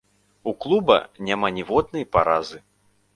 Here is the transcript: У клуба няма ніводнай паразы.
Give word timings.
У 0.51 0.53
клуба 0.63 0.95
няма 1.27 1.47
ніводнай 1.57 2.07
паразы. 2.17 2.59